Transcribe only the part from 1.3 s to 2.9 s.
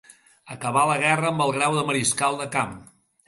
amb el grau de mariscal de camp.